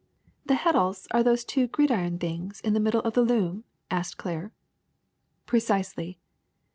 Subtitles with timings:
[0.21, 3.61] '*^^ The heddles are those two gridiron things in the middle of the loom?'^
[3.91, 4.51] asked Claire.
[5.43, 6.17] *^ Precisely.